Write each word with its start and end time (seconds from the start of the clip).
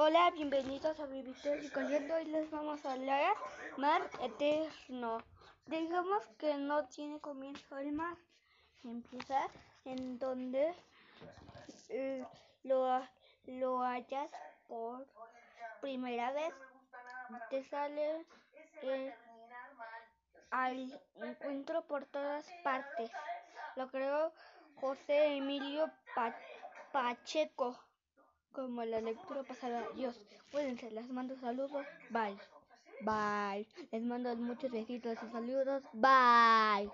Hola, 0.00 0.30
bienvenidos 0.30 1.00
a 1.00 1.06
Vivir 1.06 1.34
y 1.60 1.70
Corriendo. 1.70 2.14
Hoy 2.14 2.26
les 2.26 2.48
vamos 2.52 2.86
a 2.86 2.92
hablar 2.92 3.34
Mar 3.78 4.08
Eterno. 4.22 5.18
Digamos 5.66 6.24
que 6.38 6.54
no 6.54 6.86
tiene 6.86 7.18
comienzo 7.18 7.76
el 7.78 7.90
mar. 7.90 8.16
Empieza 8.84 9.40
en 9.84 10.20
donde 10.20 10.72
eh, 11.88 12.24
lo, 12.62 13.02
lo 13.46 13.80
hallas 13.80 14.30
por 14.68 15.04
primera 15.80 16.30
vez. 16.30 16.54
Te 17.50 17.64
sale 17.64 18.24
eh, 18.82 19.12
al 20.52 21.02
encuentro 21.16 21.84
por 21.88 22.04
todas 22.06 22.46
partes. 22.62 23.10
Lo 23.74 23.88
creó 23.88 24.32
José 24.76 25.38
Emilio 25.38 25.90
Pacheco 26.92 27.87
como 28.58 28.84
la 28.84 29.00
lectura 29.00 29.44
pasada. 29.44 29.86
Dios, 29.94 30.20
cuídense, 30.50 30.90
les 30.90 31.08
mando 31.10 31.36
saludos. 31.36 31.86
Bye. 32.10 32.36
Bye. 33.00 33.66
Les 33.92 34.02
mando 34.02 34.34
muchos 34.36 34.70
besitos 34.72 35.16
y 35.22 35.28
saludos. 35.28 35.84
Bye. 35.92 36.86